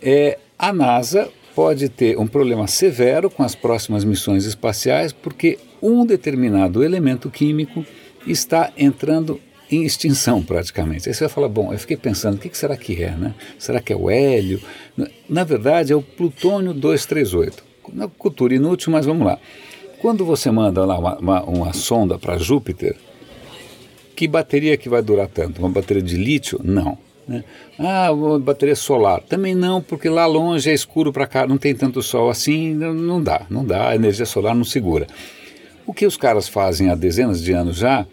é, 0.00 0.38
a 0.58 0.72
NASA 0.72 1.28
pode 1.54 1.88
ter 1.88 2.18
um 2.18 2.26
problema 2.26 2.66
severo 2.66 3.28
com 3.30 3.42
as 3.42 3.54
próximas 3.54 4.04
missões 4.04 4.44
espaciais 4.44 5.12
porque 5.12 5.58
um 5.82 6.06
determinado 6.06 6.82
elemento 6.82 7.30
químico 7.30 7.84
está 8.26 8.72
entrando 8.76 9.40
em 9.70 9.84
extinção 9.84 10.42
praticamente. 10.42 11.08
Aí 11.08 11.14
você 11.14 11.24
vai 11.24 11.32
falar, 11.32 11.48
bom, 11.48 11.72
eu 11.72 11.78
fiquei 11.78 11.96
pensando, 11.96 12.36
o 12.36 12.38
que 12.38 12.56
será 12.56 12.76
que 12.76 13.02
é, 13.02 13.10
né? 13.10 13.34
Será 13.58 13.80
que 13.80 13.92
é 13.92 13.96
o 13.96 14.10
hélio? 14.10 14.60
Na 15.28 15.44
verdade, 15.44 15.92
é 15.92 15.96
o 15.96 16.02
plutônio 16.02 16.72
238. 16.72 17.64
Uma 17.88 18.08
cultura 18.08 18.54
inútil, 18.54 18.92
mas 18.92 19.06
vamos 19.06 19.26
lá. 19.26 19.38
Quando 20.00 20.24
você 20.24 20.50
manda 20.50 20.84
lá 20.84 20.98
uma, 20.98 21.18
uma, 21.18 21.42
uma 21.44 21.72
sonda 21.72 22.18
para 22.18 22.38
Júpiter, 22.38 22.96
que 24.14 24.28
bateria 24.28 24.76
que 24.76 24.88
vai 24.88 25.02
durar 25.02 25.28
tanto? 25.28 25.58
Uma 25.58 25.68
bateria 25.68 26.02
de 26.02 26.16
lítio? 26.16 26.60
Não. 26.62 26.98
Né? 27.26 27.44
Ah, 27.78 28.12
uma 28.12 28.38
bateria 28.38 28.76
solar? 28.76 29.22
Também 29.22 29.54
não, 29.54 29.80
porque 29.80 30.08
lá 30.08 30.26
longe 30.26 30.70
é 30.70 30.74
escuro 30.74 31.12
para 31.12 31.26
cá, 31.26 31.46
não 31.46 31.56
tem 31.56 31.74
tanto 31.74 32.02
sol 32.02 32.30
assim, 32.30 32.74
não, 32.74 32.92
não 32.92 33.22
dá, 33.22 33.46
não 33.48 33.64
dá, 33.64 33.90
a 33.90 33.94
energia 33.94 34.26
solar 34.26 34.54
não 34.54 34.64
segura. 34.64 35.06
O 35.86 35.92
que 35.92 36.06
os 36.06 36.16
caras 36.16 36.48
fazem 36.48 36.90
há 36.90 36.94
dezenas 36.94 37.42
de 37.42 37.52
anos 37.52 37.76
já 37.76 38.06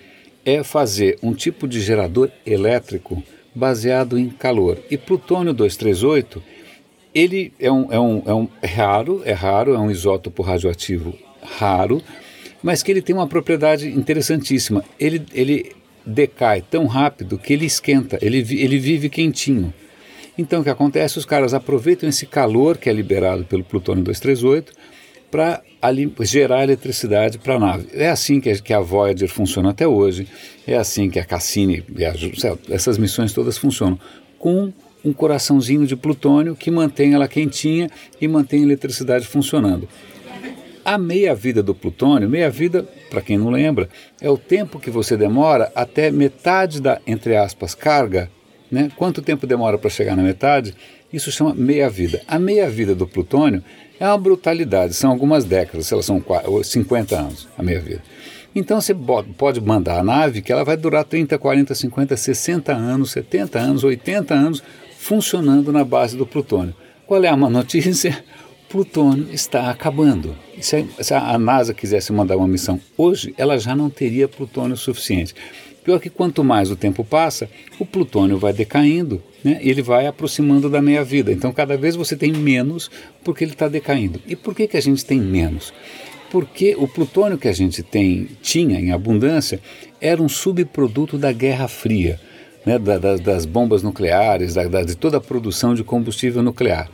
é 0.45 0.63
fazer 0.63 1.17
um 1.21 1.33
tipo 1.33 1.67
de 1.67 1.81
gerador 1.81 2.29
elétrico 2.45 3.21
baseado 3.53 4.17
em 4.17 4.29
calor. 4.29 4.77
E 4.89 4.97
plutônio 4.97 5.53
238, 5.53 6.41
ele 7.13 7.53
é 7.59 7.71
um, 7.71 7.91
é 7.91 7.99
um, 7.99 8.23
é 8.25 8.33
um 8.33 8.47
é 8.61 8.67
raro, 8.67 9.21
é 9.25 9.33
raro, 9.33 9.73
é 9.73 9.79
um 9.79 9.91
isótopo 9.91 10.41
radioativo 10.41 11.13
raro, 11.41 12.01
mas 12.61 12.83
que 12.83 12.91
ele 12.91 13.01
tem 13.01 13.15
uma 13.15 13.27
propriedade 13.27 13.87
interessantíssima. 13.87 14.83
Ele, 14.99 15.25
ele 15.33 15.71
decai 16.09 16.61
tão 16.61 16.85
rápido 16.85 17.37
que 17.37 17.53
ele 17.53 17.65
esquenta, 17.65 18.17
ele, 18.21 18.37
ele 18.37 18.79
vive 18.79 19.09
quentinho. 19.09 19.73
Então 20.37 20.61
o 20.61 20.63
que 20.63 20.69
acontece? 20.69 21.17
Os 21.17 21.25
caras 21.25 21.53
aproveitam 21.53 22.07
esse 22.07 22.25
calor 22.25 22.77
que 22.77 22.89
é 22.89 22.93
liberado 22.93 23.43
pelo 23.43 23.63
plutônio 23.63 24.03
238 24.03 24.73
para 25.29 25.61
gerar 26.21 26.63
eletricidade 26.63 27.37
para 27.37 27.55
a 27.55 27.59
nave. 27.59 27.87
É 27.93 28.09
assim 28.09 28.39
que 28.39 28.49
a, 28.49 28.57
que 28.57 28.73
a 28.73 28.79
Voyager 28.79 29.29
funciona 29.29 29.69
até 29.69 29.87
hoje, 29.87 30.27
é 30.65 30.75
assim 30.75 31.09
que 31.09 31.19
a 31.19 31.25
Cassini, 31.25 31.83
a, 31.97 32.73
essas 32.73 32.97
missões 32.97 33.33
todas 33.33 33.57
funcionam, 33.57 33.99
com 34.37 34.73
um 35.03 35.13
coraçãozinho 35.13 35.85
de 35.85 35.95
plutônio 35.95 36.55
que 36.55 36.71
mantém 36.71 37.13
ela 37.13 37.27
quentinha 37.27 37.89
e 38.19 38.27
mantém 38.27 38.61
a 38.61 38.63
eletricidade 38.63 39.27
funcionando. 39.27 39.87
A 40.89 40.98
meia-vida 40.98 41.62
do 41.62 41.75
plutônio, 41.75 42.27
meia-vida, 42.27 42.84
para 43.12 43.22
quem 43.22 43.38
não 43.38 43.51
lembra, 43.51 43.88
é 44.19 44.27
o 44.27 44.39
tempo 44.39 44.79
que 44.79 44.89
você 44.89 45.15
demora 45.15 45.72
até 45.75 46.10
metade 46.10 46.81
da, 46.81 47.00
entre 47.05 47.38
aspas, 47.38 47.75
carga. 47.75 48.27
Né? 48.72 48.89
Quanto 48.96 49.22
tempo 49.22 49.46
demora 49.46 49.77
para 49.77 49.91
chegar 49.91 50.15
na 50.15 50.24
metade? 50.24 50.74
Isso 51.13 51.31
chama 51.31 51.53
meia-vida. 51.53 52.24
A 52.27 52.39
meia-vida 52.39 52.96
do 52.96 53.05
plutônio 53.05 53.63
é 54.00 54.08
uma 54.08 54.17
brutalidade, 54.17 54.96
são 54.96 55.12
algumas 55.12 55.46
décadas, 55.46 55.86
se 55.86 55.93
elas 55.93 56.08
são 56.08 56.24
50 56.63 57.15
anos, 57.15 57.48
a 57.55 57.62
meia-vida. 57.62 58.01
Então 58.55 58.81
você 58.81 58.96
pode 59.38 59.62
mandar 59.62 60.00
a 60.00 60.03
nave 60.03 60.41
que 60.41 60.51
ela 60.51 60.63
vai 60.63 60.75
durar 60.75 61.03
30, 61.03 61.38
40, 61.38 61.75
50, 61.75 62.17
60 62.17 62.74
anos, 62.74 63.12
70 63.12 63.60
anos, 63.60 63.84
80 63.84 64.34
anos 64.34 64.63
funcionando 64.98 65.72
na 65.72 65.84
base 65.84 66.17
do 66.17 66.25
plutônio. 66.25 66.74
Qual 67.05 67.24
é 67.24 67.27
a 67.27 67.38
má 67.38 67.48
notícia? 67.48 68.24
Plutônio 68.69 69.27
está 69.33 69.71
acabando. 69.71 70.35
Se 70.61 70.85
a 71.15 71.39
NASA 71.39 71.73
quisesse 71.73 72.13
mandar 72.13 72.38
uma 72.38 72.47
missão 72.47 72.79
hoje, 72.95 73.33
ela 73.35 73.57
já 73.57 73.75
não 73.75 73.89
teria 73.89 74.27
plutônio 74.27 74.77
suficiente. 74.77 75.33
Pior 75.83 75.99
que 75.99 76.07
quanto 76.07 76.43
mais 76.43 76.69
o 76.69 76.75
tempo 76.75 77.03
passa, 77.03 77.49
o 77.79 77.85
plutônio 77.85 78.38
vai 78.38 78.53
decaindo, 78.53 79.23
né? 79.43 79.57
ele 79.63 79.81
vai 79.81 80.05
aproximando 80.05 80.69
da 80.69 80.83
meia-vida. 80.83 81.31
Então, 81.31 81.51
cada 81.51 81.75
vez 81.75 81.95
você 81.95 82.15
tem 82.15 82.31
menos 82.31 82.91
porque 83.23 83.43
ele 83.43 83.53
está 83.53 83.67
decaindo. 83.67 84.21
E 84.27 84.35
por 84.35 84.53
que, 84.53 84.67
que 84.67 84.77
a 84.77 84.81
gente 84.81 85.03
tem 85.03 85.19
menos? 85.19 85.73
Porque 86.29 86.75
o 86.77 86.88
plutônio 86.88 87.39
que 87.39 87.47
a 87.47 87.53
gente 87.53 87.81
tem, 87.81 88.27
tinha 88.39 88.79
em 88.79 88.91
abundância 88.91 89.59
era 89.99 90.21
um 90.21 90.29
subproduto 90.29 91.17
da 91.17 91.31
Guerra 91.31 91.67
Fria, 91.67 92.19
né? 92.63 92.77
da, 92.77 92.99
das, 92.99 93.19
das 93.19 93.45
bombas 93.47 93.81
nucleares, 93.81 94.53
da, 94.53 94.67
da, 94.67 94.83
de 94.83 94.95
toda 94.95 95.17
a 95.17 95.21
produção 95.21 95.73
de 95.73 95.83
combustível 95.83 96.43
nuclear. 96.43 96.88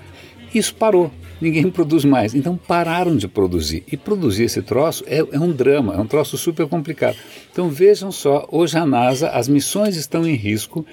Isso 0.57 0.73
parou 0.73 1.11
ninguém 1.39 1.69
produz 1.71 2.05
mais. 2.05 2.33
Então 2.33 2.57
pararam 2.57 3.15
de 3.15 3.27
produzir. 3.27 3.83
E 3.91 3.97
produzir 3.97 4.45
esse 4.45 4.61
troço 4.61 5.03
é, 5.07 5.19
é, 5.19 5.39
um 5.39 5.51
drama, 5.51 5.95
é 5.95 5.99
um 5.99 6.07
troço 6.07 6.37
super 6.37 6.67
complicado. 6.67 7.17
Então 7.51 7.69
vejam 7.69 8.11
só, 8.11 8.47
hoje 8.51 8.77
a 8.77 8.85
NASA, 8.85 9.29
as 9.29 9.47
missões 9.47 9.95
estão 9.95 10.27
em 10.27 10.35
risco 10.35 10.85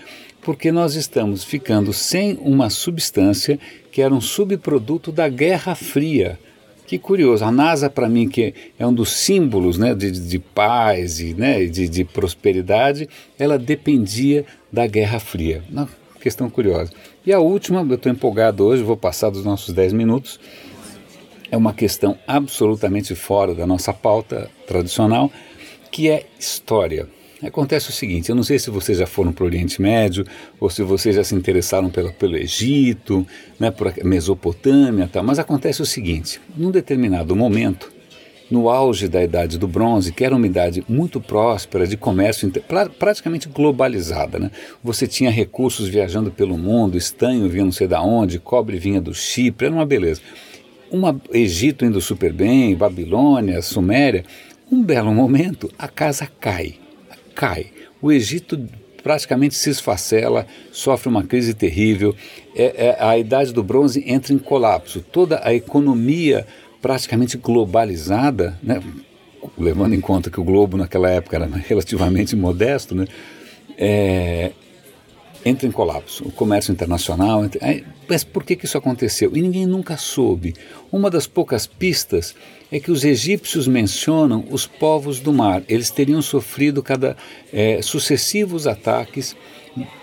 porque 0.42 0.73
nós 0.73 0.97
estamos 0.97 1.45
ficando 1.45 1.92
sem 1.92 2.37
uma 2.40 2.69
substância 2.69 3.59
que 3.92 4.02
era 4.02 4.12
um 4.12 4.21
subproduto 4.21 5.12
da 5.12 5.28
Guerra 5.28 5.75
Fria. 5.75 6.38
Que 6.85 6.99
curioso, 6.99 7.45
a 7.45 7.50
NASA 7.50 7.88
para 7.88 8.09
mim 8.09 8.28
que 8.28 8.52
é 8.78 8.87
um 8.87 8.92
dos 8.92 9.12
símbolos 9.12 9.78
né, 9.78 9.95
de, 9.95 10.11
de 10.11 10.38
paz 10.38 11.21
e 11.21 11.33
né, 11.33 11.64
de, 11.64 11.88
de 11.88 12.04
prosperidade, 12.04 13.09
ela 13.38 13.59
dependia 13.59 14.45
da 14.71 14.87
Guerra 14.87 15.21
Fria. 15.21 15.62
Questão 16.23 16.49
curiosa. 16.49 16.93
E 17.26 17.33
a 17.33 17.41
última, 17.41 17.81
eu 17.81 17.97
estou 17.97 18.12
empolgado 18.12 18.64
hoje, 18.64 18.81
vou 18.81 18.97
passar 18.97 19.29
dos 19.29 19.45
nossos 19.45 19.75
10 19.75 19.93
minutos, 19.93 20.38
é 21.50 21.57
uma 21.57 21.75
questão 21.75 22.17
absolutamente 22.29 23.12
fora 23.17 23.57
da 23.57 23.67
nossa 23.67 23.93
pauta 23.93 24.49
tradicional, 24.64 25.33
que 25.91 26.09
é 26.09 26.25
história. 26.38 27.09
Acontece 27.43 27.91
o 27.91 27.93
seguinte, 27.93 28.31
eu 28.31 28.37
não 28.37 28.45
sei 28.45 28.57
se 28.57 28.71
vocês 28.71 28.99
já 28.99 29.07
foram 29.07 29.33
para 29.33 29.43
o 29.43 29.47
Oriente 29.49 29.83
Médio, 29.83 30.25
ou 30.61 30.71
se 30.71 30.85
vocês 30.85 31.17
já 31.17 31.25
se 31.25 31.35
interessaram 31.35 31.91
pelo, 31.91 32.12
pelo 32.12 32.37
Egito, 32.37 33.26
né, 33.59 33.73
por 33.73 33.93
Mesopotâmia, 34.05 35.11
tal, 35.12 35.25
mas 35.25 35.41
acontece 35.41 35.83
o 35.83 35.87
seguinte, 35.87 36.41
num 36.57 36.71
determinado 36.71 37.35
momento, 37.35 37.92
no 38.53 38.69
auge 38.69 39.09
da 39.09 39.25
Idade 39.25 39.59
do 39.59 39.67
Bronze, 39.67 40.13
que 40.13 40.23
era 40.23 40.37
uma 40.37 40.47
idade 40.47 40.85
muito 40.87 41.19
próspera, 41.19 41.87
de 41.87 41.97
comércio 41.97 42.53
praticamente 42.99 43.49
globalizada. 43.49 44.39
Né? 44.39 44.51
Você 44.85 45.07
tinha 45.07 45.31
recursos 45.31 45.89
viajando 45.89 46.31
pelo 46.31 46.59
mundo, 46.59 46.99
estanho 46.99 47.49
vinha 47.49 47.65
não 47.65 47.73
sei 47.73 47.89
da 47.89 48.03
onde, 48.03 48.39
cobre 48.39 48.79
vinha 48.79 49.01
do 49.01 49.15
Chipre, 49.15 49.69
era 49.69 49.75
uma 49.75 49.87
beleza. 49.87 50.21
Uma 50.91 51.19
Egito 51.33 51.87
indo 51.87 51.99
super 51.99 52.31
bem, 52.31 52.77
Babilônia, 52.77 53.63
Suméria, 53.63 54.23
um 54.71 54.83
belo 54.83 55.15
momento 55.15 55.71
a 55.79 55.89
casa 55.89 56.29
cai, 56.39 56.75
cai. 57.35 57.69
O 58.03 58.13
Egito 58.13 58.69
praticamente 59.03 59.55
se 59.55 59.71
esfacela, 59.71 60.47
sofre 60.71 61.09
uma 61.09 61.25
crise 61.25 61.55
terrível, 61.55 62.15
é, 62.55 62.87
é, 62.89 62.97
a 63.01 63.17
Idade 63.17 63.51
do 63.51 63.63
Bronze 63.63 64.05
entra 64.07 64.35
em 64.35 64.39
colapso, 64.39 65.01
toda 65.01 65.41
a 65.43 65.55
economia 65.55 66.47
praticamente 66.83 67.39
globalizada, 67.39 68.59
né? 68.62 68.83
levando 69.57 69.95
em 69.95 70.01
conta 70.01 70.31
que 70.31 70.41
o 70.41 70.45
globo 70.45 70.77
naquela 70.77 71.09
época 71.09 71.37
era 71.37 71.47
relativamente 71.67 72.37
modesto, 72.37 72.95
né? 72.95 73.07
É, 73.79 74.53
entra 75.45 75.67
em 75.67 75.73
colapso. 75.73 76.25
O 76.25 76.31
comércio 76.31 76.73
internacional. 76.73 77.45
Entra, 77.45 77.83
mas 78.09 78.23
por 78.23 78.45
que, 78.45 78.57
que 78.57 78.65
isso 78.65 78.79
aconteceu? 78.79 79.33
E 79.35 79.41
ninguém 79.41 79.67
nunca 79.67 79.97
soube. 79.97 80.55
Uma 80.91 81.11
das 81.11 81.27
poucas 81.27 81.67
pistas 81.67 82.35
é 82.71 82.79
que 82.79 82.91
os 82.91 83.05
egípcios 83.05 83.67
mencionam 83.67 84.45
os 84.51 84.67
povos 84.67 85.21
do 85.21 85.33
mar. 85.33 85.62
Eles 85.69 85.91
teriam 85.91 86.23
sofrido 86.23 86.83
cada 86.83 87.17
é, 87.53 87.81
sucessivos 87.83 88.67
ataques 88.67 89.37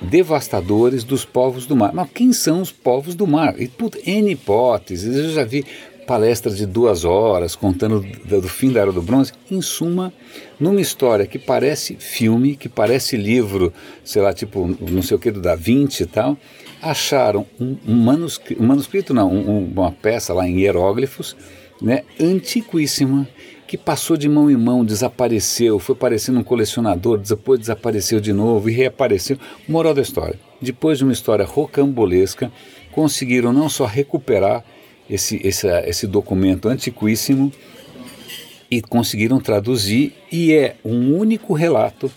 devastadores 0.02 1.04
dos 1.04 1.24
povos 1.24 1.66
do 1.66 1.76
mar. 1.76 1.94
Mas 1.94 2.10
quem 2.14 2.34
são 2.34 2.62
os 2.62 2.72
povos 2.72 3.16
do 3.16 3.28
mar? 3.28 3.60
E 3.62 3.68
puta, 3.68 4.00
N 4.06 4.32
hipóteses. 4.32 5.16
Eu 5.16 5.32
já 5.32 5.44
vi 5.44 5.64
palestra 6.10 6.52
de 6.52 6.66
duas 6.66 7.06
horas 7.06 7.56
contando 7.56 8.04
do, 8.26 8.42
do 8.42 8.50
fim 8.50 8.72
da 8.72 8.80
Era 8.80 8.92
do 8.92 9.00
Bronze, 9.00 9.32
em 9.52 9.62
suma, 9.62 10.12
numa 10.60 10.82
história 10.82 11.28
que 11.28 11.38
parece 11.38 11.98
filme, 11.98 12.56
que 12.56 12.68
parece 12.68 13.16
livro, 13.16 13.72
sei 14.04 14.20
lá, 14.20 14.34
tipo 14.34 14.76
não 14.90 15.04
sei 15.04 15.16
o 15.16 15.20
que 15.20 15.30
do 15.30 15.40
Da 15.40 15.54
Vinci 15.54 16.02
e 16.02 16.06
tal, 16.08 16.36
acharam 16.82 17.46
um, 17.62 17.78
um 17.88 17.94
manuscrito, 17.94 18.60
um 18.60 18.66
manuscrito 18.66 19.14
não, 19.14 19.32
um, 19.32 19.66
uma 19.66 19.92
peça 19.92 20.34
lá 20.34 20.48
em 20.48 20.60
hieróglifos, 20.60 21.38
né, 21.80 22.02
antiquíssima, 22.20 23.28
que 23.68 23.78
passou 23.78 24.18
de 24.18 24.28
mão 24.28 24.50
em 24.50 24.58
mão, 24.58 24.84
desapareceu, 24.84 25.78
foi 25.78 25.94
parecendo 25.94 26.40
um 26.40 26.44
colecionador, 26.44 27.20
depois 27.20 27.60
desapareceu 27.60 28.20
de 28.20 28.34
novo 28.34 28.68
e 28.68 28.74
reapareceu. 28.74 29.38
Moral 29.68 29.94
da 29.94 30.02
história: 30.02 30.40
depois 30.60 30.98
de 30.98 31.04
uma 31.04 31.14
história 31.14 31.46
rocambolesca, 31.46 32.52
conseguiram 32.92 33.54
não 33.54 33.70
só 33.70 33.86
recuperar 33.86 34.66
esse, 35.10 35.40
esse, 35.44 35.68
esse 35.86 36.08
documento 36.08 36.68
antiquíssimo 36.68 37.52
e 38.70 38.82
conseguiram 38.82 39.40
traduzir, 39.40 40.14
e 40.32 40.54
é 40.54 40.76
um 40.86 41.16
único 41.18 41.54
relato 41.54 42.12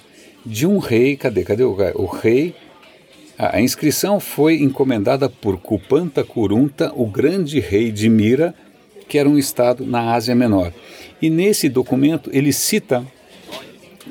de 0.44 0.66
um 0.66 0.78
rei. 0.78 1.16
Cadê? 1.16 1.42
Cadê 1.42 1.62
o, 1.62 1.74
o 1.94 2.06
rei? 2.06 2.54
A 3.38 3.60
inscrição 3.60 4.20
foi 4.20 4.56
encomendada 4.56 5.28
por 5.28 5.58
Kupanta 5.58 6.22
Kurunta, 6.22 6.92
o 6.94 7.06
grande 7.06 7.58
rei 7.58 7.90
de 7.90 8.08
Mira, 8.08 8.54
que 9.08 9.18
era 9.18 9.28
um 9.28 9.38
estado 9.38 9.84
na 9.86 10.12
Ásia 10.12 10.34
Menor. 10.34 10.72
E 11.20 11.30
nesse 11.30 11.68
documento 11.68 12.30
ele 12.32 12.52
cita 12.52 13.04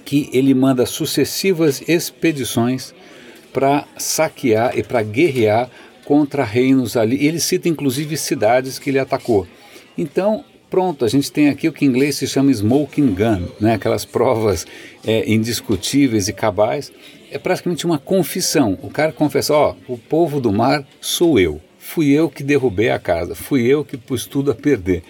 que 0.04 0.30
ele 0.34 0.54
manda 0.54 0.86
sucessivas 0.86 1.82
expedições 1.88 2.94
para 3.54 3.86
saquear 3.98 4.78
e 4.78 4.84
para 4.84 5.04
guerrear 5.04 5.70
contra 6.06 6.44
reinos 6.44 6.98
ali. 6.98 7.26
Ele 7.26 7.40
cita 7.40 7.70
inclusive 7.70 8.18
cidades 8.18 8.80
que 8.80 8.90
ele 8.90 9.00
atacou. 9.00 9.48
Então, 9.98 10.44
pronto, 10.70 11.06
a 11.06 11.08
gente 11.08 11.32
tem 11.32 11.50
aqui 11.50 11.68
o 11.68 11.74
que 11.74 11.86
em 11.86 11.88
inglês 11.88 12.16
se 12.16 12.28
chama 12.28 12.52
smoking 12.52 13.14
gun, 13.14 13.48
né? 13.60 13.74
aquelas 13.74 14.06
provas 14.06 14.66
é, 15.06 15.30
indiscutíveis 15.32 16.28
e 16.28 16.34
cabais. 16.34 16.92
É 17.32 17.38
praticamente 17.38 17.86
uma 17.86 17.98
confissão. 17.98 18.78
O 18.82 18.90
cara 18.90 19.12
confessa: 19.12 19.54
ó, 19.54 19.76
o 19.88 19.98
povo 19.98 20.40
do 20.40 20.52
mar 20.52 20.86
sou 21.00 21.40
eu. 21.40 21.62
Fui 21.80 22.12
eu 22.12 22.30
que 22.30 22.44
derrubei 22.44 22.90
a 22.90 23.00
casa, 23.00 23.34
fui 23.36 23.66
eu 23.66 23.84
que 23.84 23.98
pus 23.98 24.26
tudo 24.26 24.52
a 24.52 24.56
perder. 24.56 25.04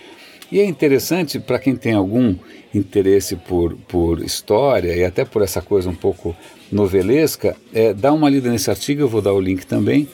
E 0.51 0.59
é 0.59 0.65
interessante 0.65 1.39
para 1.39 1.59
quem 1.59 1.75
tem 1.75 1.93
algum 1.93 2.35
interesse 2.73 3.35
por, 3.35 3.75
por 3.87 4.23
história 4.23 4.95
e 4.95 5.03
até 5.03 5.23
por 5.23 5.41
essa 5.41 5.61
coisa 5.61 5.89
um 5.89 5.95
pouco 5.95 6.35
novelesca, 6.71 7.55
é, 7.73 7.93
dá 7.93 8.13
uma 8.13 8.29
lida 8.29 8.49
nesse 8.49 8.69
artigo, 8.69 9.01
eu 9.01 9.07
vou 9.07 9.21
dar 9.21 9.33
o 9.33 9.39
link 9.39 9.65
também, 9.65 10.07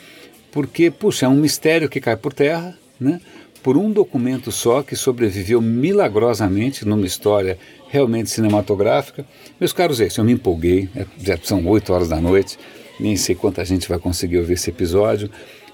porque, 0.51 0.89
puxa, 0.89 1.25
é 1.25 1.29
um 1.29 1.35
mistério 1.35 1.89
que 1.89 1.99
cai 1.99 2.15
por 2.15 2.33
terra, 2.33 2.77
né? 2.99 3.19
por 3.67 3.75
um 3.75 3.91
documento 3.91 4.49
só 4.49 4.81
que 4.81 4.95
sobreviveu 4.95 5.61
milagrosamente 5.61 6.85
numa 6.85 7.05
história 7.05 7.57
realmente 7.89 8.29
cinematográfica. 8.29 9.25
Meus 9.59 9.73
caros, 9.73 9.99
esse 9.99 10.19
eu 10.19 10.23
me 10.23 10.31
empolguei, 10.31 10.89
é, 10.95 11.05
já 11.19 11.37
são 11.43 11.67
8 11.67 11.91
horas 11.91 12.07
da 12.07 12.21
noite, 12.21 12.57
nem 12.97 13.17
sei 13.17 13.35
quanta 13.35 13.65
gente 13.65 13.89
vai 13.89 13.99
conseguir 13.99 14.37
ouvir 14.37 14.53
esse 14.53 14.69
episódio, 14.69 15.29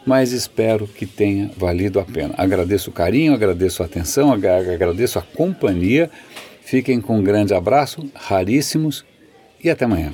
mas 0.06 0.32
espero 0.32 0.88
que 0.88 1.06
tenha 1.06 1.52
valido 1.56 2.00
a 2.00 2.04
pena. 2.04 2.34
Agradeço 2.38 2.90
o 2.90 2.94
carinho, 2.94 3.34
agradeço 3.34 3.84
a 3.84 3.86
atenção, 3.86 4.34
agradeço 4.34 5.20
a 5.20 5.22
companhia. 5.22 6.10
Fiquem 6.62 7.00
com 7.00 7.20
um 7.20 7.24
grande 7.24 7.54
abraço, 7.54 8.10
raríssimos, 8.16 9.06
e 9.64 9.70
até 9.70 9.86
amanhã. 9.86 10.12